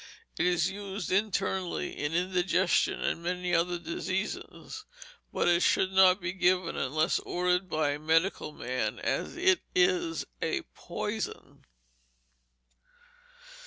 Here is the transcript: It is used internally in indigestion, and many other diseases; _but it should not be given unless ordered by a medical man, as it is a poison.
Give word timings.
It 0.39 0.47
is 0.47 0.71
used 0.71 1.11
internally 1.11 1.95
in 1.95 2.15
indigestion, 2.15 3.03
and 3.03 3.21
many 3.21 3.53
other 3.53 3.77
diseases; 3.77 4.83
_but 5.31 5.45
it 5.45 5.59
should 5.59 5.91
not 5.93 6.19
be 6.19 6.33
given 6.33 6.75
unless 6.75 7.19
ordered 7.19 7.69
by 7.69 7.91
a 7.91 7.99
medical 7.99 8.51
man, 8.51 8.97
as 8.97 9.37
it 9.37 9.61
is 9.75 10.25
a 10.41 10.63
poison. 10.73 11.65